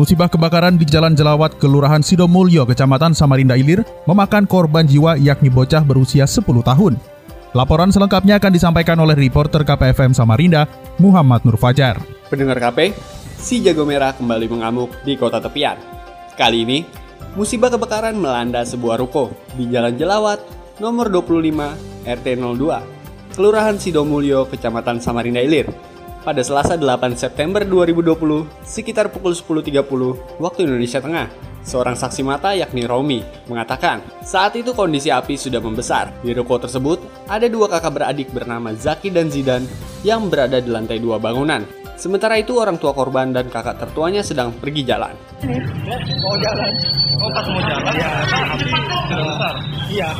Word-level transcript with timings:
Musibah 0.00 0.32
kebakaran 0.32 0.80
di 0.80 0.88
Jalan 0.88 1.12
Jelawat, 1.12 1.60
Kelurahan 1.60 2.00
Sidomulyo, 2.00 2.64
Kecamatan 2.64 3.12
Samarinda 3.12 3.52
Ilir, 3.52 3.84
memakan 4.08 4.48
korban 4.48 4.88
jiwa 4.88 5.20
yakni 5.20 5.52
bocah 5.52 5.84
berusia 5.84 6.24
10 6.24 6.40
tahun. 6.64 6.96
Laporan 7.52 7.92
selengkapnya 7.92 8.40
akan 8.40 8.48
disampaikan 8.48 8.96
oleh 8.96 9.12
reporter 9.12 9.60
KPFM 9.60 10.16
Samarinda, 10.16 10.64
Muhammad 10.96 11.44
Nur 11.44 11.60
Fajar. 11.60 12.00
Pendengar 12.32 12.56
KP, 12.56 12.96
si 13.36 13.60
jago 13.60 13.84
merah 13.84 14.16
kembali 14.16 14.48
mengamuk 14.48 14.88
di 15.04 15.20
kota 15.20 15.36
tepian. 15.36 15.76
Kali 16.32 16.64
ini, 16.64 16.80
musibah 17.36 17.68
kebakaran 17.68 18.16
melanda 18.16 18.64
sebuah 18.64 18.96
ruko 18.96 19.28
di 19.52 19.68
Jalan 19.68 20.00
Jelawat, 20.00 20.40
nomor 20.80 21.12
25, 21.12 22.08
RT 22.08 22.40
02, 22.40 23.36
Kelurahan 23.36 23.76
Sidomulyo, 23.76 24.48
Kecamatan 24.48 24.96
Samarinda 24.96 25.44
Ilir, 25.44 25.68
pada 26.30 26.46
Selasa 26.46 26.78
8 26.78 27.18
September 27.18 27.66
2020 27.66 28.14
sekitar 28.62 29.10
pukul 29.10 29.34
10.30 29.34 30.38
waktu 30.38 30.62
Indonesia 30.62 31.02
Tengah. 31.02 31.26
Seorang 31.66 31.98
saksi 31.98 32.22
mata 32.22 32.54
yakni 32.54 32.86
Romi 32.86 33.18
mengatakan 33.50 33.98
saat 34.22 34.54
itu 34.54 34.70
kondisi 34.70 35.10
api 35.10 35.34
sudah 35.34 35.58
membesar. 35.58 36.14
Di 36.22 36.30
ruko 36.30 36.62
tersebut 36.62 37.02
ada 37.26 37.50
dua 37.50 37.66
kakak 37.66 37.98
beradik 37.98 38.30
bernama 38.30 38.70
Zaki 38.70 39.10
dan 39.10 39.26
Zidan 39.26 39.66
yang 40.06 40.30
berada 40.30 40.62
di 40.62 40.70
lantai 40.70 41.02
dua 41.02 41.18
bangunan. 41.18 41.66
Sementara 41.98 42.38
itu 42.38 42.62
orang 42.62 42.78
tua 42.78 42.94
korban 42.94 43.34
dan 43.34 43.50
kakak 43.50 43.82
tertuanya 43.82 44.22
sedang 44.22 44.54
pergi 44.54 44.86
jalan. 44.86 45.12
Mau 46.22 46.38
jalan? 46.38 46.72
Oh 47.18 47.28
pas 47.34 47.46
mau 47.50 47.58
jalan? 47.58 47.92
Ya, 47.98 48.10
api. 48.54 48.70
Iya. 49.98 50.10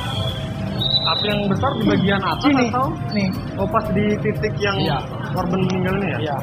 Api 1.01 1.25
yang 1.27 1.41
besar 1.49 1.71
di 1.75 1.85
bagian 1.85 2.21
atas 2.21 2.45
Sini. 2.45 2.67
atau? 2.69 2.87
Nih, 3.11 3.29
Oh 3.57 3.67
pas 3.67 3.85
di 3.91 4.05
titik 4.21 4.55
yang 4.61 4.77
Iya. 4.77 4.99
korban 5.33 5.61
meninggal 5.65 5.95
ini 5.97 6.09
ya? 6.11 6.19
ya. 6.29 6.39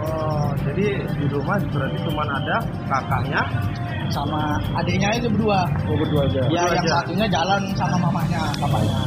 Oh 0.00 0.48
jadi 0.62 0.86
di 1.04 1.26
rumah 1.26 1.58
berarti 1.66 1.98
cuma 2.02 2.22
ada 2.24 2.56
kakaknya. 2.86 3.42
Sama 4.06 4.54
adiknya 4.72 5.18
itu 5.18 5.26
berdua. 5.26 5.66
Oh 5.82 5.98
berdua 5.98 6.30
aja. 6.30 6.46
Ya, 6.46 6.62
Berdua 6.62 6.72
yang 6.72 6.86
aja. 6.86 6.94
satunya 7.02 7.26
jalan 7.26 7.62
sama 7.74 7.96
mamanya, 8.00 8.42
bapaknya. 8.56 8.98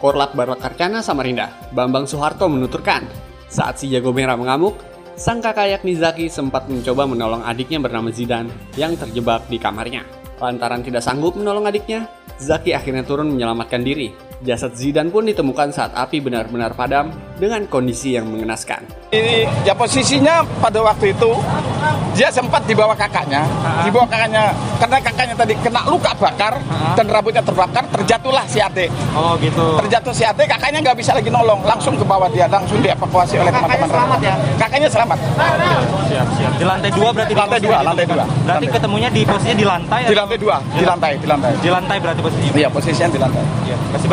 Korlat 0.00 0.30
Barakarcana 0.32 0.98
Samarinda, 0.98 1.46
Bambang 1.70 2.08
Soeharto 2.08 2.48
menuturkan, 2.48 3.06
saat 3.46 3.78
si 3.78 3.86
jago 3.86 4.10
merah 4.10 4.34
mengamuk, 4.34 4.74
sang 5.14 5.38
kakak 5.38 5.70
yakni 5.70 5.94
Zaki 5.94 6.26
sempat 6.26 6.66
mencoba 6.66 7.06
menolong 7.06 7.44
adiknya 7.44 7.78
bernama 7.78 8.10
Zidan 8.10 8.48
yang 8.74 8.96
terjebak 8.96 9.46
di 9.46 9.60
kamarnya. 9.60 10.02
Lantaran 10.42 10.82
tidak 10.82 11.06
sanggup 11.06 11.38
menolong 11.38 11.62
adiknya, 11.62 12.10
Zaki 12.40 12.72
akhirnya 12.72 13.04
turun 13.04 13.32
menyelamatkan 13.32 13.82
diri. 13.84 14.31
Jasad 14.42 14.74
Zidan 14.74 15.14
pun 15.14 15.22
ditemukan 15.22 15.70
saat 15.70 15.94
api 15.94 16.18
benar-benar 16.18 16.74
padam 16.74 17.14
dengan 17.38 17.62
kondisi 17.70 18.18
yang 18.18 18.26
mengenaskan. 18.26 18.82
Ini 19.14 19.46
ya 19.62 19.70
posisinya 19.70 20.42
pada 20.58 20.82
waktu 20.82 21.14
itu 21.14 21.30
dia 22.12 22.26
sempat 22.28 22.66
dibawa 22.66 22.92
kakaknya, 22.98 23.46
dibawa 23.86 24.02
kakaknya 24.10 24.50
karena 24.82 24.98
kakaknya 24.98 25.34
tadi 25.38 25.54
kena 25.62 25.86
luka 25.86 26.10
bakar 26.18 26.58
dan 26.98 27.06
rambutnya 27.06 27.40
terbakar, 27.40 27.86
terjatuhlah 27.94 28.42
si 28.50 28.58
adik. 28.58 28.90
Oh 29.14 29.38
gitu. 29.38 29.78
Terjatuh 29.86 30.10
si 30.10 30.26
adik, 30.26 30.50
kakaknya 30.50 30.90
nggak 30.90 30.98
bisa 30.98 31.14
lagi 31.14 31.30
nolong, 31.30 31.62
langsung 31.62 31.94
ke 31.94 32.02
bawah 32.02 32.26
dia, 32.26 32.50
langsung 32.50 32.82
dievakuasi 32.82 33.38
oleh 33.38 33.54
teman-teman. 33.54 33.88
selamat 33.88 34.18
ya? 34.26 34.34
Kakaknya 34.58 34.88
selamat. 34.90 35.18
Siap 36.10 36.28
siap. 36.34 36.52
Di 36.58 36.64
lantai 36.66 36.90
dua 36.90 37.08
berarti. 37.14 37.32
Lantai 37.32 37.60
dua, 37.62 37.78
lantai 37.80 38.04
dua. 38.10 38.24
Berarti 38.26 38.66
Lantai. 38.66 38.74
ketemunya 38.74 39.08
di 39.08 39.22
posisinya 39.22 39.56
di 39.56 39.66
lantai. 39.66 40.00
Di 40.02 40.16
lantai 40.18 40.38
dua, 40.38 40.56
di 40.74 40.84
lantai, 40.84 41.12
di 41.14 41.26
lantai. 41.30 41.52
Di 41.62 41.70
lantai 41.70 41.96
berarti 42.02 42.20
posisinya. 42.20 42.58
Iya 42.58 42.68
posisinya 42.68 43.08
di 43.08 43.20
lantai. 43.22 43.44
Iya. 43.70 44.11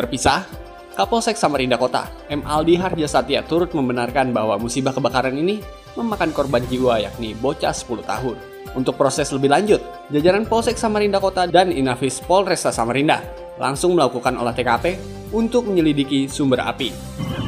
Terpisah, 0.00 0.48
Kapolsek 0.96 1.36
Samarinda 1.36 1.76
Kota, 1.76 2.08
M. 2.32 2.40
Aldi 2.40 2.80
Harjasatya 2.80 3.44
turut 3.44 3.68
membenarkan 3.76 4.32
bahwa 4.32 4.56
musibah 4.56 4.96
kebakaran 4.96 5.36
ini 5.36 5.60
memakan 5.92 6.32
korban 6.32 6.64
jiwa 6.72 7.04
yakni 7.04 7.36
bocah 7.36 7.68
10 7.68 8.08
tahun. 8.08 8.36
Untuk 8.72 8.96
proses 8.96 9.28
lebih 9.28 9.52
lanjut, 9.52 9.84
jajaran 10.08 10.48
Polsek 10.48 10.80
Samarinda 10.80 11.20
Kota 11.20 11.44
dan 11.44 11.68
Inafis 11.68 12.16
Polresta 12.24 12.72
Samarinda 12.72 13.20
langsung 13.60 13.92
melakukan 13.92 14.40
olah 14.40 14.56
TKP 14.56 14.96
untuk 15.36 15.68
menyelidiki 15.68 16.32
sumber 16.32 16.64
api. 16.64 16.96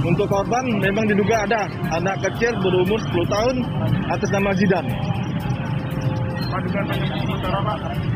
Untuk 0.04 0.28
korban 0.28 0.68
memang 0.76 1.08
diduga 1.08 1.48
ada 1.48 1.72
anak 1.88 2.20
kecil 2.20 2.52
berumur 2.60 3.00
10 3.00 3.32
tahun 3.32 3.56
atas 4.12 4.28
nama 4.28 4.52
Zidan. 4.52 4.86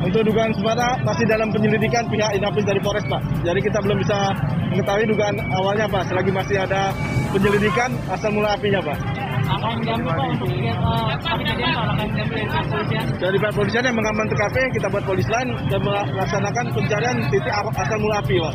Untuk 0.05 0.23
dugaan 0.29 0.53
sementara 0.53 1.01
masih 1.01 1.25
dalam 1.25 1.49
penyelidikan 1.49 2.05
pihak 2.13 2.37
Inafis 2.37 2.69
dari 2.69 2.81
Polres 2.85 3.07
Pak. 3.09 3.25
Jadi 3.41 3.61
kita 3.65 3.81
belum 3.81 3.97
bisa 3.97 4.37
mengetahui 4.73 5.09
dugaan 5.09 5.37
awalnya 5.57 5.89
Pak. 5.89 6.13
Selagi 6.13 6.33
masih 6.37 6.57
ada 6.61 6.93
penyelidikan 7.33 7.97
asal 8.13 8.31
mula 8.37 8.53
apinya 8.53 8.85
Pak. 8.85 8.99
Dari 13.17 13.37
pihak 13.39 13.55
polisian 13.55 13.85
yang 13.87 13.97
mengaman 13.97 14.27
TKP, 14.27 14.57
kita 14.75 14.87
buat 14.91 15.05
polis 15.07 15.27
lain 15.31 15.55
dan 15.71 15.81
melaksanakan 15.87 16.65
pencarian 16.75 17.17
titik 17.31 17.55
asal 17.55 17.99
mula 18.03 18.21
api 18.21 18.37
Pak. 18.43 18.55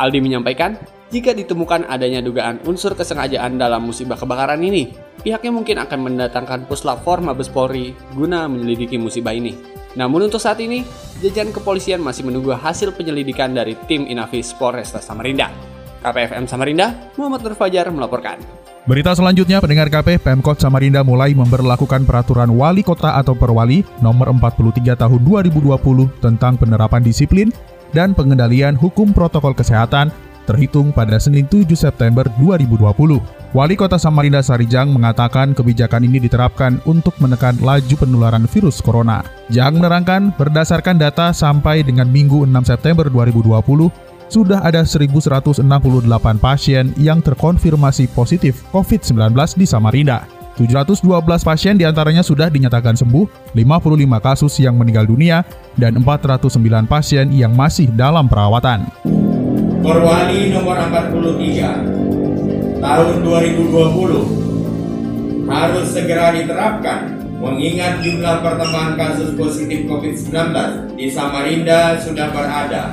Aldi 0.00 0.18
menyampaikan, 0.22 0.80
jika 1.10 1.34
ditemukan 1.34 1.84
adanya 1.90 2.22
dugaan 2.22 2.62
unsur 2.64 2.94
kesengajaan 2.94 3.58
dalam 3.58 3.84
musibah 3.84 4.16
kebakaran 4.16 4.62
ini, 4.62 4.94
pihaknya 5.20 5.52
mungkin 5.52 5.76
akan 5.80 6.00
mendatangkan 6.10 6.66
puslap 6.66 7.04
Mabes 7.04 7.52
Polri 7.52 7.92
guna 8.16 8.48
menyelidiki 8.48 8.96
musibah 8.96 9.36
ini. 9.36 9.56
Namun 9.94 10.30
untuk 10.30 10.38
saat 10.38 10.62
ini, 10.62 10.86
jajaran 11.18 11.50
kepolisian 11.50 11.98
masih 11.98 12.22
menunggu 12.22 12.54
hasil 12.54 12.94
penyelidikan 12.94 13.50
dari 13.50 13.74
tim 13.90 14.06
Inafis 14.06 14.54
Polresta 14.54 15.02
Samarinda. 15.02 15.50
KPFM 16.00 16.46
Samarinda, 16.46 17.12
Muhammad 17.18 17.44
Nur 17.44 17.54
Fajar 17.58 17.90
melaporkan. 17.90 18.40
Berita 18.88 19.12
selanjutnya, 19.12 19.60
pendengar 19.60 19.92
KP, 19.92 20.16
Pemkot 20.24 20.56
Samarinda 20.56 21.04
mulai 21.04 21.36
memberlakukan 21.36 22.08
peraturan 22.08 22.48
wali 22.56 22.80
kota 22.80 23.12
atau 23.18 23.36
perwali 23.36 23.84
nomor 24.00 24.32
43 24.32 24.96
tahun 24.96 25.20
2020 25.20 25.76
tentang 26.24 26.56
penerapan 26.56 27.04
disiplin 27.04 27.52
dan 27.92 28.16
pengendalian 28.16 28.78
hukum 28.78 29.12
protokol 29.12 29.52
kesehatan 29.52 30.08
terhitung 30.50 30.90
pada 30.90 31.14
Senin 31.22 31.46
7 31.46 31.70
September 31.78 32.26
2020. 32.42 33.22
Wali 33.54 33.74
Kota 33.78 33.98
Samarinda 33.98 34.42
Sarijang 34.42 34.90
mengatakan 34.90 35.54
kebijakan 35.54 36.06
ini 36.06 36.18
diterapkan 36.18 36.82
untuk 36.86 37.14
menekan 37.22 37.54
laju 37.62 37.94
penularan 37.94 38.50
virus 38.50 38.82
corona. 38.82 39.22
Jang 39.54 39.78
menerangkan 39.78 40.34
berdasarkan 40.34 40.98
data 40.98 41.30
sampai 41.30 41.86
dengan 41.86 42.10
Minggu 42.10 42.46
6 42.46 42.50
September 42.66 43.06
2020, 43.06 43.90
sudah 44.30 44.62
ada 44.62 44.86
1.168 44.86 45.66
pasien 46.38 46.94
yang 46.94 47.18
terkonfirmasi 47.18 48.06
positif 48.14 48.62
COVID-19 48.70 49.34
di 49.58 49.66
Samarinda. 49.66 50.40
712 50.60 51.40
pasien 51.40 51.74
di 51.74 51.88
antaranya 51.88 52.20
sudah 52.20 52.52
dinyatakan 52.52 52.92
sembuh, 52.92 53.56
55 53.56 54.20
kasus 54.20 54.60
yang 54.60 54.76
meninggal 54.76 55.08
dunia, 55.08 55.40
dan 55.80 55.96
409 55.98 56.84
pasien 56.84 57.32
yang 57.32 57.56
masih 57.56 57.88
dalam 57.96 58.28
perawatan. 58.28 58.84
Perwali 59.80 60.52
nomor 60.52 60.76
43 60.76 62.84
tahun 62.84 63.16
2020 63.24 65.48
harus 65.48 65.86
segera 65.88 66.36
diterapkan 66.36 67.16
mengingat 67.40 68.04
jumlah 68.04 68.44
pertambahan 68.44 69.00
kasus 69.00 69.32
positif 69.40 69.88
COVID-19 69.88 70.36
di 71.00 71.08
Samarinda 71.08 71.96
sudah 71.96 72.28
berada 72.28 72.92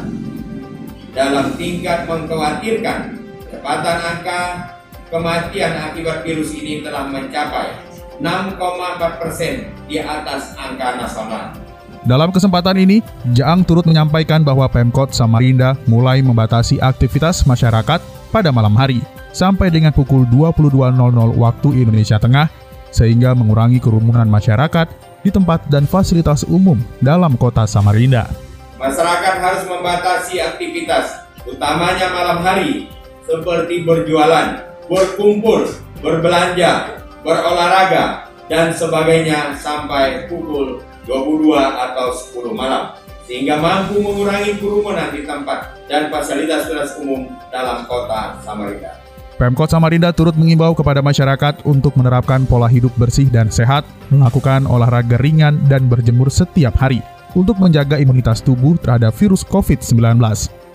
dalam 1.12 1.60
tingkat 1.60 2.07
mengkhawatirkan 2.07 3.19
kecepatan 3.51 3.98
angka 4.00 4.72
kematian 5.12 5.92
akibat 5.92 6.24
virus 6.24 6.56
ini 6.56 6.88
telah 6.88 7.12
mencapai 7.12 7.83
6,4 8.24 9.19
persen 9.19 9.75
di 9.92 10.00
atas 10.00 10.56
angka 10.56 11.04
nasional. 11.04 11.67
Dalam 12.07 12.31
kesempatan 12.31 12.80
ini, 12.80 13.04
Jaang 13.36 13.68
turut 13.68 13.83
menyampaikan 13.83 14.39
bahwa 14.39 14.63
Pemkot 14.71 15.12
Samarinda 15.12 15.75
mulai 15.92 16.24
membatasi 16.24 16.80
aktivitas 16.80 17.44
masyarakat 17.44 18.00
pada 18.31 18.48
malam 18.48 18.71
hari 18.80 19.04
sampai 19.36 19.68
dengan 19.68 19.92
pukul 19.92 20.24
22.00 20.31 20.95
waktu 21.36 21.69
Indonesia 21.83 22.15
Tengah 22.15 22.48
sehingga 22.95 23.36
mengurangi 23.36 23.83
kerumunan 23.83 24.24
masyarakat 24.24 24.88
di 25.19 25.36
tempat 25.36 25.68
dan 25.68 25.83
fasilitas 25.83 26.48
umum 26.48 26.80
dalam 27.04 27.36
kota 27.36 27.68
Samarinda. 27.68 28.31
Masyarakat 28.80 29.36
harus 29.44 29.68
membatasi 29.68 30.39
aktivitas, 30.39 31.27
utamanya 31.44 32.07
malam 32.15 32.39
hari, 32.39 32.88
seperti 33.27 33.83
berjualan, 33.83 34.63
berkumpul, 34.88 35.68
berbelanja, 36.00 37.04
berolahraga, 37.19 38.31
dan 38.48 38.71
sebagainya 38.71 39.59
sampai 39.59 40.31
pukul 40.31 40.87
22 41.07 41.56
atau 41.56 42.07
10 42.12 42.51
malam 42.51 42.94
sehingga 43.27 43.59
mampu 43.59 44.00
mengurangi 44.00 44.56
kerumunan 44.59 45.12
di 45.12 45.27
tempat 45.27 45.75
dan 45.92 46.07
fasilitas 46.07 46.68
kelas 46.68 46.95
umum 47.00 47.27
dalam 47.51 47.83
kota 47.88 48.39
Samarinda. 48.44 49.00
Pemkot 49.38 49.69
Samarinda 49.69 50.09
turut 50.15 50.33
mengimbau 50.33 50.74
kepada 50.74 51.04
masyarakat 51.04 51.62
untuk 51.68 51.94
menerapkan 51.94 52.48
pola 52.50 52.65
hidup 52.65 52.89
bersih 52.98 53.30
dan 53.30 53.54
sehat, 53.54 53.86
melakukan 54.09 54.65
olahraga 54.65 55.19
ringan 55.21 55.62
dan 55.69 55.86
berjemur 55.86 56.31
setiap 56.31 56.74
hari 56.80 57.04
untuk 57.38 57.59
menjaga 57.62 58.01
imunitas 58.01 58.42
tubuh 58.42 58.80
terhadap 58.81 59.13
virus 59.13 59.45
COVID-19. 59.45 60.18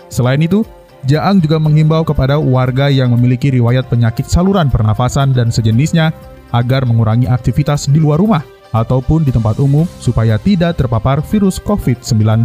Selain 0.07 0.39
itu, 0.39 0.63
Jaang 1.03 1.43
juga 1.43 1.59
menghimbau 1.59 2.07
kepada 2.07 2.39
warga 2.39 2.87
yang 2.87 3.11
memiliki 3.11 3.51
riwayat 3.51 3.91
penyakit 3.91 4.23
saluran 4.31 4.71
pernafasan 4.71 5.35
dan 5.35 5.51
sejenisnya 5.51 6.15
agar 6.55 6.87
mengurangi 6.87 7.27
aktivitas 7.27 7.91
di 7.91 7.99
luar 7.99 8.23
rumah 8.23 8.39
ataupun 8.73 9.23
di 9.23 9.31
tempat 9.31 9.61
umum 9.61 9.85
supaya 10.01 10.35
tidak 10.41 10.81
terpapar 10.81 11.21
virus 11.21 11.61
COVID-19. 11.61 12.43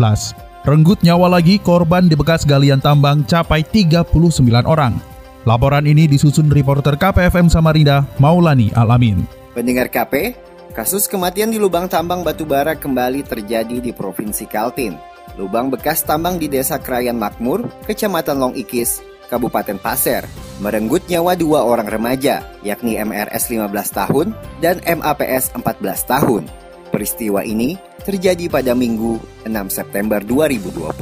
Renggut 0.68 1.00
nyawa 1.00 1.40
lagi 1.40 1.56
korban 1.56 2.06
di 2.06 2.14
bekas 2.14 2.44
galian 2.44 2.78
tambang 2.78 3.24
capai 3.24 3.64
39 3.64 4.12
orang. 4.68 5.00
Laporan 5.48 5.88
ini 5.88 6.04
disusun 6.04 6.52
reporter 6.52 7.00
KPFM 7.00 7.48
Samarinda, 7.48 8.04
Maulani 8.20 8.68
Alamin. 8.76 9.24
Pendengar 9.56 9.88
KP, 9.88 10.36
kasus 10.76 11.08
kematian 11.08 11.48
di 11.48 11.56
lubang 11.56 11.88
tambang 11.88 12.20
batubara 12.20 12.76
kembali 12.76 13.24
terjadi 13.24 13.80
di 13.80 13.96
Provinsi 13.96 14.44
Kaltim. 14.44 15.00
Lubang 15.40 15.72
bekas 15.72 16.04
tambang 16.04 16.36
di 16.36 16.52
Desa 16.52 16.76
Krayan 16.76 17.16
Makmur, 17.16 17.64
Kecamatan 17.88 18.36
Long 18.36 18.54
Ikis, 18.58 19.00
Kabupaten 19.32 19.80
Pasir, 19.80 20.28
merenggut 20.58 21.02
nyawa 21.06 21.34
dua 21.38 21.64
orang 21.64 21.86
remaja, 21.86 22.42
yakni 22.62 22.98
MRS 22.98 23.50
15 23.50 23.70
tahun 23.94 24.26
dan 24.62 24.78
MAPS 24.84 25.54
14 25.54 25.62
tahun. 26.06 26.44
Peristiwa 26.88 27.44
ini 27.44 27.76
terjadi 28.02 28.48
pada 28.48 28.72
Minggu 28.72 29.20
6 29.44 29.50
September 29.68 30.22
2020. 30.24 30.94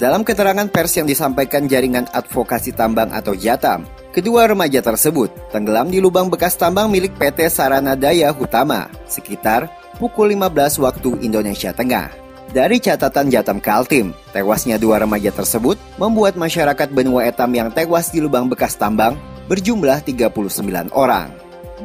Dalam 0.00 0.26
keterangan 0.26 0.66
pers 0.66 0.98
yang 0.98 1.06
disampaikan 1.06 1.70
Jaringan 1.70 2.10
Advokasi 2.10 2.74
Tambang 2.74 3.12
atau 3.14 3.36
JATAM, 3.38 3.86
kedua 4.10 4.50
remaja 4.50 4.82
tersebut 4.82 5.30
tenggelam 5.54 5.92
di 5.92 6.02
lubang 6.02 6.26
bekas 6.26 6.58
tambang 6.58 6.90
milik 6.90 7.14
PT 7.20 7.46
Sarana 7.52 7.94
Daya 7.94 8.34
Hutama 8.34 8.90
sekitar 9.06 9.70
pukul 10.02 10.34
15 10.34 10.82
waktu 10.82 11.10
Indonesia 11.22 11.70
Tengah. 11.70 12.21
Dari 12.52 12.84
catatan 12.84 13.32
Jatam 13.32 13.64
Kaltim, 13.64 14.12
tewasnya 14.36 14.76
dua 14.76 15.00
remaja 15.00 15.32
tersebut 15.32 15.80
membuat 15.96 16.36
masyarakat 16.36 16.92
Benua 16.92 17.24
Etam 17.24 17.48
yang 17.56 17.72
tewas 17.72 18.12
di 18.12 18.20
lubang 18.20 18.44
bekas 18.44 18.76
tambang 18.76 19.16
berjumlah 19.48 20.04
39 20.04 20.92
orang. 20.92 21.32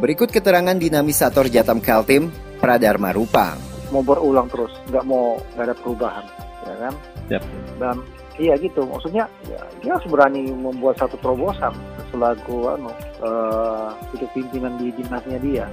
Berikut 0.04 0.28
keterangan 0.28 0.76
dinamisator 0.76 1.48
Jatam 1.48 1.80
Kaltim, 1.80 2.36
Pradharma 2.60 3.16
Rupang. 3.16 3.56
Mau 3.96 4.04
berulang 4.04 4.52
terus, 4.52 4.76
nggak 4.92 5.08
mau 5.08 5.40
nggak 5.56 5.72
ada 5.72 5.76
perubahan, 5.80 6.26
ya 6.68 6.76
kan? 6.84 6.94
Yep. 7.32 7.44
Dan 7.80 7.96
iya 8.36 8.54
gitu, 8.60 8.84
maksudnya 8.92 9.24
ya, 9.48 9.64
dia 9.80 9.92
harus 9.96 10.08
berani 10.12 10.52
membuat 10.52 11.00
satu 11.00 11.16
terobosan 11.24 11.72
selaku 12.12 12.76
anu, 12.76 12.92
uh, 13.24 13.96
itu 14.12 14.28
pimpinan 14.36 14.76
di 14.76 14.92
dinasnya 14.92 15.40
dia. 15.40 15.66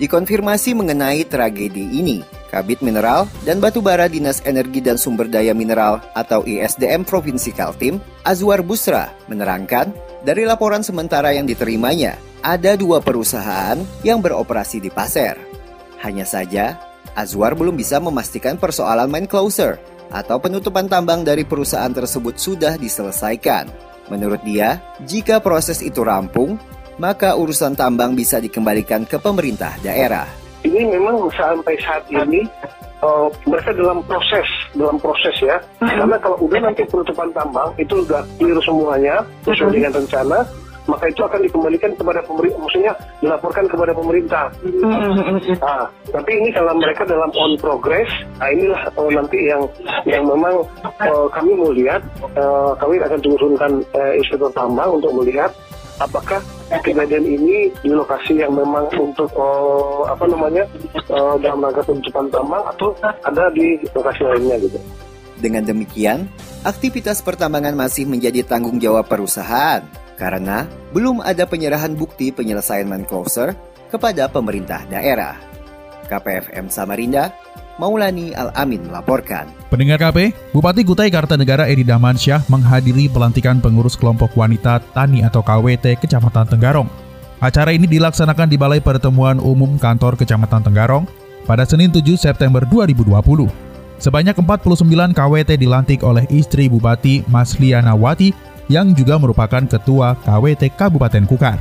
Dikonfirmasi 0.00 0.72
mengenai 0.72 1.28
tragedi 1.28 2.00
ini, 2.00 2.39
Kabit 2.50 2.82
Mineral 2.82 3.30
dan 3.46 3.62
Batubara 3.62 4.10
Dinas 4.10 4.42
Energi 4.42 4.82
dan 4.82 4.98
Sumber 4.98 5.30
Daya 5.30 5.54
Mineral 5.54 6.02
atau 6.18 6.42
ISDM 6.42 7.06
Provinsi 7.06 7.54
Kaltim, 7.54 8.02
Azwar 8.26 8.66
Busra, 8.66 9.14
menerangkan 9.30 9.94
dari 10.26 10.44
laporan 10.44 10.82
sementara 10.82 11.32
yang 11.32 11.46
diterimanya, 11.46 12.18
ada 12.42 12.74
dua 12.74 12.98
perusahaan 12.98 13.78
yang 14.02 14.18
beroperasi 14.18 14.82
di 14.82 14.90
Pasir. 14.90 15.38
Hanya 16.02 16.26
saja, 16.26 16.76
Azwar 17.14 17.54
belum 17.54 17.78
bisa 17.78 18.02
memastikan 18.02 18.58
persoalan 18.58 19.08
main 19.08 19.30
closer 19.30 19.78
atau 20.10 20.42
penutupan 20.42 20.90
tambang 20.90 21.22
dari 21.22 21.46
perusahaan 21.46 21.92
tersebut 21.94 22.34
sudah 22.36 22.74
diselesaikan. 22.74 23.70
Menurut 24.10 24.42
dia, 24.42 24.82
jika 25.06 25.38
proses 25.38 25.78
itu 25.86 26.02
rampung, 26.02 26.58
maka 26.98 27.38
urusan 27.38 27.78
tambang 27.78 28.18
bisa 28.18 28.42
dikembalikan 28.42 29.06
ke 29.06 29.16
pemerintah 29.22 29.78
daerah. 29.80 30.39
Ini 30.60 30.92
memang 30.92 31.32
sampai 31.32 31.74
saat 31.80 32.04
ini 32.12 32.44
uh, 33.00 33.32
mereka 33.48 33.72
dalam 33.72 34.04
proses, 34.04 34.46
dalam 34.76 35.00
proses 35.00 35.36
ya. 35.40 35.56
Uh-huh. 35.80 35.88
Karena 35.88 36.16
kalau 36.20 36.36
udah 36.44 36.60
nanti 36.60 36.84
penutupan 36.84 37.32
tambang 37.32 37.72
itu 37.80 38.04
udah 38.04 38.22
clear 38.36 38.58
semuanya 38.60 39.24
sesuai 39.44 39.56
uh-huh. 39.56 39.74
dengan 39.74 39.92
rencana, 39.96 40.38
maka 40.88 41.04
itu 41.06 41.22
akan 41.22 41.40
dikembalikan 41.46 41.92
kepada 41.94 42.20
pemerintah, 42.24 42.58
maksudnya 42.60 42.92
dilaporkan 43.22 43.64
kepada 43.70 43.92
pemerintah. 43.94 44.44
Nah, 45.60 45.86
tapi 46.10 46.30
ini 46.34 46.50
kalau 46.50 46.72
mereka 46.76 47.02
dalam 47.06 47.30
on 47.36 47.52
progress, 47.60 48.10
nah 48.42 48.48
inilah 48.50 48.82
uh, 48.98 49.10
nanti 49.12 49.38
yang 49.48 49.62
yang 50.08 50.24
memang 50.26 50.66
uh, 51.00 51.26
kami 51.30 51.52
mau 51.54 51.70
lihat, 51.70 52.02
uh, 52.34 52.74
kami 52.76 52.98
akan 52.98 53.20
turunkan 53.22 53.72
uh, 53.94 54.12
inspektur 54.18 54.50
tambang 54.52 54.98
untuk 54.98 55.14
melihat 55.14 55.52
apakah 56.00 56.40
kejadian 56.78 57.26
ini 57.26 57.74
di 57.82 57.90
lokasi 57.90 58.38
yang 58.38 58.54
memang 58.54 58.86
untuk 58.94 59.26
uh, 59.34 60.06
apa 60.06 60.22
namanya 60.30 60.62
uh, 61.10 61.34
dalam 61.42 61.66
rangka 61.66 61.82
penutupan 61.82 62.30
tambang 62.30 62.62
atau 62.70 62.94
ada 63.02 63.50
di 63.50 63.74
lokasi 63.90 64.22
lainnya 64.22 64.56
gitu. 64.62 64.78
Dengan 65.40 65.66
demikian, 65.66 66.30
aktivitas 66.62 67.24
pertambangan 67.24 67.74
masih 67.74 68.06
menjadi 68.06 68.46
tanggung 68.46 68.78
jawab 68.78 69.08
perusahaan 69.08 69.82
karena 70.14 70.68
belum 70.92 71.24
ada 71.24 71.48
penyerahan 71.48 71.96
bukti 71.96 72.28
penyelesaian 72.30 72.86
man 72.86 73.08
closer 73.08 73.56
kepada 73.88 74.28
pemerintah 74.28 74.84
daerah. 74.86 75.34
KPFM 76.06 76.68
Samarinda 76.68 77.32
Maulani 77.80 78.36
Al-Amin 78.36 78.84
melaporkan. 78.84 79.48
Pendengar 79.72 79.96
KP, 79.96 80.36
Bupati 80.52 80.84
Kutai 80.84 81.08
Kartanegara 81.08 81.64
Edi 81.64 81.80
Damansyah 81.80 82.44
menghadiri 82.52 83.08
pelantikan 83.08 83.56
pengurus 83.64 83.96
kelompok 83.96 84.36
wanita 84.36 84.84
Tani 84.92 85.24
atau 85.24 85.40
KWT 85.40 85.96
Kecamatan 85.96 86.44
Tenggarong. 86.52 86.92
Acara 87.40 87.72
ini 87.72 87.88
dilaksanakan 87.88 88.52
di 88.52 88.60
Balai 88.60 88.84
Pertemuan 88.84 89.40
Umum 89.40 89.80
Kantor 89.80 90.20
Kecamatan 90.20 90.60
Tenggarong 90.60 91.08
pada 91.48 91.64
Senin 91.64 91.88
7 91.88 92.04
September 92.20 92.68
2020. 92.68 93.48
Sebanyak 93.96 94.36
49 94.36 95.16
KWT 95.16 95.50
dilantik 95.56 96.04
oleh 96.04 96.28
istri 96.28 96.68
Bupati 96.68 97.24
Masliana 97.32 97.96
Wati 97.96 98.36
yang 98.68 98.92
juga 98.92 99.16
merupakan 99.16 99.64
Ketua 99.64 100.20
KWT 100.20 100.76
Kabupaten 100.76 101.24
Kukar. 101.24 101.56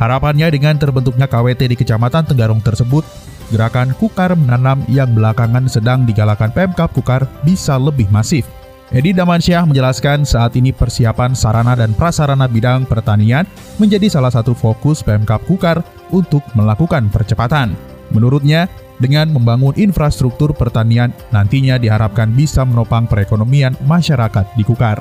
Harapannya 0.00 0.48
dengan 0.48 0.80
terbentuknya 0.80 1.28
KWT 1.28 1.70
di 1.70 1.76
Kecamatan 1.76 2.26
Tenggarong 2.26 2.64
tersebut 2.64 3.04
gerakan 3.50 3.96
Kukar 3.98 4.36
Menanam 4.38 4.84
yang 4.86 5.10
belakangan 5.10 5.66
sedang 5.66 6.06
digalakan 6.06 6.54
Pemkap 6.54 6.92
Kukar 6.94 7.26
bisa 7.42 7.80
lebih 7.80 8.06
masif. 8.12 8.46
Edi 8.92 9.16
Damansyah 9.16 9.64
menjelaskan 9.64 10.28
saat 10.28 10.52
ini 10.52 10.68
persiapan 10.68 11.32
sarana 11.32 11.72
dan 11.72 11.96
prasarana 11.96 12.44
bidang 12.44 12.84
pertanian 12.84 13.48
menjadi 13.80 14.12
salah 14.12 14.28
satu 14.28 14.52
fokus 14.52 15.00
Pemkap 15.00 15.40
Kukar 15.48 15.80
untuk 16.12 16.44
melakukan 16.52 17.08
percepatan. 17.08 17.72
Menurutnya, 18.12 18.68
dengan 19.00 19.32
membangun 19.32 19.72
infrastruktur 19.80 20.52
pertanian 20.52 21.10
nantinya 21.32 21.80
diharapkan 21.80 22.30
bisa 22.30 22.62
menopang 22.62 23.08
perekonomian 23.08 23.74
masyarakat 23.88 24.44
di 24.54 24.62
Kukar. 24.62 25.00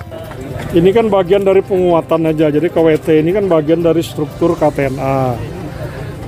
Ini 0.71 0.89
kan 0.95 1.11
bagian 1.11 1.43
dari 1.43 1.59
penguatan 1.59 2.31
aja, 2.31 2.47
jadi 2.47 2.71
KWT 2.71 3.19
ini 3.19 3.35
kan 3.35 3.51
bagian 3.51 3.83
dari 3.83 3.99
struktur 3.99 4.55
KTNA 4.55 5.35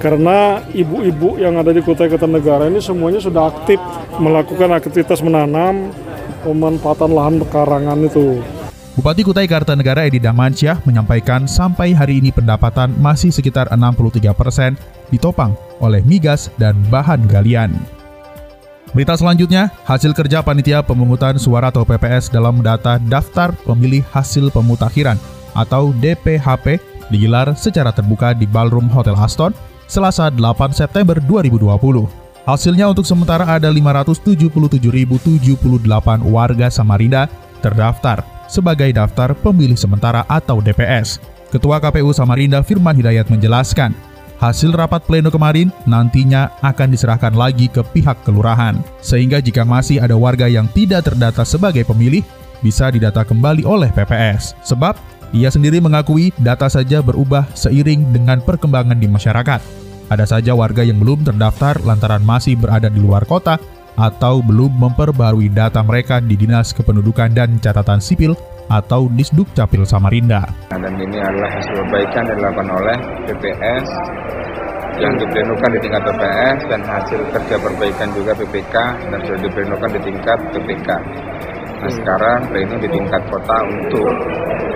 karena 0.04 0.60
ibu-ibu 0.76 1.40
yang 1.40 1.56
ada 1.56 1.72
di 1.72 1.80
Kutai 1.80 2.12
Kartanegara 2.12 2.68
ini 2.68 2.84
semuanya 2.84 3.24
sudah 3.24 3.48
aktif 3.48 3.80
melakukan 4.20 4.76
aktivitas 4.76 5.24
menanam 5.24 5.96
pemanfaatan 6.44 7.08
lahan 7.16 7.40
pekarangan 7.40 8.04
itu. 8.04 8.44
Bupati 9.00 9.24
Kutai 9.24 9.48
Kartanegara 9.48 10.04
Edi 10.04 10.20
Damansyah 10.20 10.84
menyampaikan 10.84 11.48
sampai 11.48 11.96
hari 11.96 12.20
ini 12.20 12.36
pendapatan 12.36 12.92
masih 13.00 13.32
sekitar 13.32 13.72
63 13.72 14.36
persen 14.36 14.76
ditopang 15.08 15.56
oleh 15.80 16.04
migas 16.04 16.52
dan 16.60 16.76
bahan 16.92 17.24
galian. 17.32 17.72
Berita 18.94 19.18
selanjutnya, 19.18 19.74
hasil 19.90 20.14
kerja 20.14 20.46
panitia 20.46 20.86
pemungutan 20.86 21.42
suara 21.42 21.74
atau 21.74 21.82
PPS 21.82 22.30
dalam 22.30 22.62
data 22.62 23.02
daftar 23.02 23.56
pemilih 23.66 24.06
hasil 24.14 24.54
pemutakhiran 24.54 25.18
atau 25.58 25.90
DPHP 25.98 26.78
digelar 27.10 27.58
secara 27.58 27.90
terbuka 27.90 28.38
di 28.38 28.46
Ballroom 28.46 28.94
Hotel 28.94 29.18
Aston 29.18 29.73
Selasa 29.88 30.32
8 30.32 30.74
September 30.74 31.20
2020. 31.20 32.08
Hasilnya 32.44 32.92
untuk 32.92 33.08
sementara 33.08 33.48
ada 33.48 33.72
577.078 33.72 36.28
warga 36.28 36.68
Samarinda 36.68 37.32
terdaftar 37.64 38.20
sebagai 38.52 38.92
daftar 38.92 39.32
pemilih 39.32 39.80
sementara 39.80 40.28
atau 40.28 40.60
DPS. 40.60 41.24
Ketua 41.48 41.80
KPU 41.80 42.12
Samarinda 42.12 42.60
Firman 42.60 43.00
Hidayat 43.00 43.32
menjelaskan, 43.32 43.96
hasil 44.44 44.76
rapat 44.76 45.08
pleno 45.08 45.32
kemarin 45.32 45.72
nantinya 45.88 46.52
akan 46.60 46.92
diserahkan 46.92 47.32
lagi 47.32 47.72
ke 47.72 47.80
pihak 47.80 48.20
kelurahan. 48.28 48.76
Sehingga 49.00 49.40
jika 49.40 49.64
masih 49.64 50.04
ada 50.04 50.20
warga 50.20 50.52
yang 50.52 50.68
tidak 50.76 51.08
terdata 51.08 51.48
sebagai 51.48 51.88
pemilih, 51.88 52.28
bisa 52.60 52.92
didata 52.92 53.24
kembali 53.24 53.64
oleh 53.64 53.88
PPS. 53.94 54.58
Sebab 54.68 55.13
ia 55.34 55.50
sendiri 55.50 55.82
mengakui 55.82 56.30
data 56.38 56.70
saja 56.70 57.02
berubah 57.02 57.50
seiring 57.58 58.14
dengan 58.14 58.38
perkembangan 58.40 59.02
di 59.02 59.10
masyarakat. 59.10 59.60
Ada 60.14 60.30
saja 60.30 60.54
warga 60.54 60.86
yang 60.86 61.02
belum 61.02 61.26
terdaftar 61.26 61.82
lantaran 61.82 62.22
masih 62.22 62.54
berada 62.54 62.86
di 62.86 63.02
luar 63.02 63.26
kota 63.26 63.58
atau 63.98 64.46
belum 64.46 64.78
memperbarui 64.78 65.50
data 65.50 65.82
mereka 65.82 66.22
di 66.22 66.38
Dinas 66.38 66.70
Kependudukan 66.70 67.34
dan 67.34 67.58
Catatan 67.58 67.98
Sipil 67.98 68.38
atau 68.70 69.10
Disduk 69.10 69.50
Capil 69.58 69.90
Samarinda. 69.90 70.46
Dan 70.70 71.02
ini 71.02 71.18
adalah 71.18 71.50
hasil 71.50 71.82
perbaikan 71.82 72.24
yang 72.30 72.38
dilakukan 72.38 72.70
oleh 72.70 72.98
PPS 73.26 73.86
yang 75.02 75.18
diplenukan 75.18 75.70
di 75.74 75.80
tingkat 75.82 76.02
PPS 76.06 76.60
dan 76.70 76.82
hasil 76.86 77.20
kerja 77.34 77.56
perbaikan 77.58 78.10
juga 78.14 78.32
PPK 78.38 78.76
dan 79.10 79.20
sudah 79.26 79.42
diplenukan 79.42 79.90
di 79.98 80.00
tingkat 80.06 80.38
PPK. 80.54 80.90
Nah 81.84 81.92
sekarang 81.92 82.40
pleno 82.48 82.78
di 82.80 82.88
tingkat 82.88 83.22
kota 83.28 83.58
untuk 83.66 84.14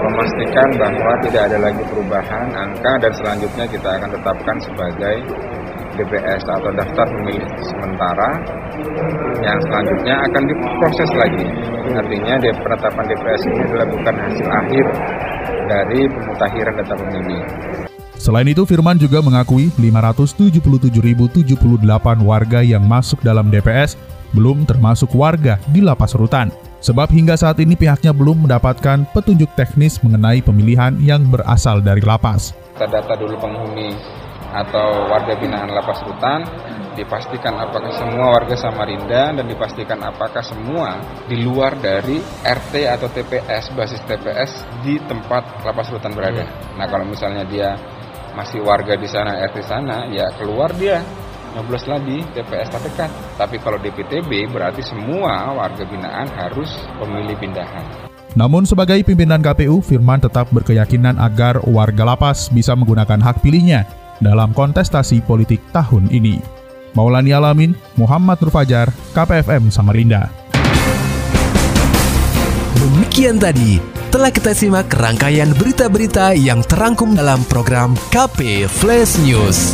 memastikan 0.07 0.69
bahwa 0.79 1.11
tidak 1.23 1.41
ada 1.51 1.57
lagi 1.59 1.83
perubahan 1.91 2.47
angka 2.55 2.91
dan 3.03 3.11
selanjutnya 3.11 3.65
kita 3.67 3.89
akan 3.99 4.09
tetapkan 4.15 4.57
sebagai 4.63 5.15
DPS 5.97 6.41
atau 6.45 6.69
daftar 6.77 7.05
pemilih 7.09 7.49
sementara 7.65 8.29
yang 9.41 9.57
selanjutnya 9.65 10.15
akan 10.29 10.43
diproses 10.45 11.09
lagi. 11.17 11.45
Artinya 11.97 12.35
penetapan 12.39 13.05
DPS 13.09 13.41
ini 13.49 13.59
adalah 13.65 13.87
bukan 13.89 14.15
hasil 14.15 14.47
akhir 14.47 14.85
dari 15.67 15.99
pemutakhiran 16.07 16.73
data 16.77 16.95
pemilih. 16.95 17.43
Selain 18.17 18.49
itu, 18.49 18.65
Firman 18.65 18.97
juga 18.97 19.21
mengakui 19.21 19.69
577.078 19.77 22.25
warga 22.25 22.59
yang 22.65 22.83
masuk 22.83 23.21
dalam 23.21 23.53
DPS 23.53 23.93
belum 24.35 24.67
termasuk 24.67 25.15
warga 25.15 25.61
di 25.69 25.79
lapas 25.79 26.17
rutan. 26.17 26.51
Sebab 26.77 27.09
hingga 27.09 27.33
saat 27.33 27.57
ini 27.57 27.73
pihaknya 27.73 28.13
belum 28.13 28.45
mendapatkan 28.45 29.09
petunjuk 29.09 29.49
teknis 29.57 29.97
mengenai 30.05 30.45
pemilihan 30.45 30.93
yang 31.01 31.25
berasal 31.25 31.81
dari 31.81 32.05
lapas. 32.05 32.53
Data 32.77 33.17
dulu 33.17 33.33
penghuni 33.41 33.97
atau 34.53 35.09
warga 35.09 35.33
binaan 35.41 35.73
lapas 35.73 36.05
rutan, 36.05 36.45
dipastikan 36.93 37.57
apakah 37.57 37.93
semua 37.93 38.37
warga 38.37 38.55
Samarinda 38.57 39.33
dan 39.33 39.45
dipastikan 39.45 39.99
apakah 40.05 40.45
semua 40.45 41.01
di 41.25 41.41
luar 41.41 41.77
dari 41.81 42.21
RT 42.45 42.73
atau 42.85 43.09
TPS, 43.09 43.73
basis 43.73 44.01
TPS 44.05 44.51
di 44.85 45.01
tempat 45.01 45.65
lapas 45.65 45.89
rutan 45.89 46.13
berada. 46.13 46.45
Nah 46.77 46.85
kalau 46.89 47.09
misalnya 47.09 47.41
dia 47.45 47.73
masih 48.37 48.61
warga 48.61 48.93
di 48.93 49.09
sana, 49.09 49.41
RT 49.49 49.65
sana, 49.65 50.05
ya 50.13 50.29
keluar 50.37 50.69
dia 50.77 51.01
nyoblos 51.55 51.85
lagi 51.87 52.25
TPS 52.35 52.73
terdekat. 52.73 53.11
Tapi 53.39 53.61
kalau 53.61 53.77
DPTB 53.79 54.49
berarti 54.51 54.83
semua 54.83 55.53
warga 55.55 55.83
binaan 55.87 56.27
harus 56.33 56.67
pemilih 56.99 57.37
pindahan. 57.39 58.07
Namun 58.37 58.67
sebagai 58.69 59.01
pimpinan 59.01 59.41
KPU, 59.41 59.81
Firman 59.81 60.21
tetap 60.21 60.51
berkeyakinan 60.53 61.17
agar 61.17 61.57
warga 61.65 62.03
lapas 62.05 62.53
bisa 62.53 62.77
menggunakan 62.77 63.17
hak 63.17 63.41
pilihnya 63.41 63.87
dalam 64.21 64.53
kontestasi 64.53 65.25
politik 65.25 65.61
tahun 65.73 66.09
ini. 66.13 66.37
Maulani 66.93 67.33
Alamin, 67.33 67.77
Muhammad 67.97 68.41
Nur 68.41 68.49
Fajar, 68.53 68.89
KPFM 69.13 69.69
Samarinda. 69.69 70.29
Demikian 72.77 73.41
tadi 73.41 73.81
telah 74.13 74.29
kita 74.29 74.53
simak 74.53 74.89
rangkaian 74.93 75.51
berita-berita 75.57 76.33
yang 76.37 76.61
terangkum 76.65 77.17
dalam 77.17 77.41
program 77.45 77.93
KP 78.13 78.69
Flash 78.69 79.17
News. 79.21 79.73